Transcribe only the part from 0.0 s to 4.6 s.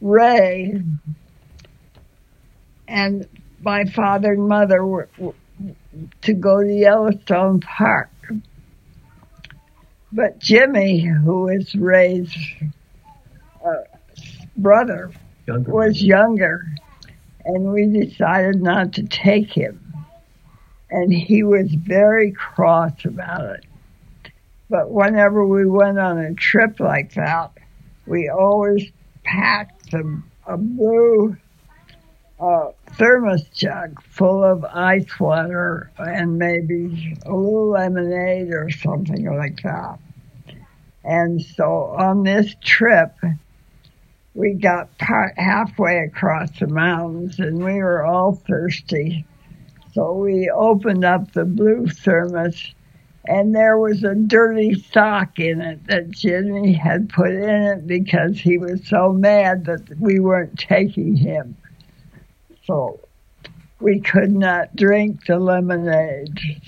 Ray and my father and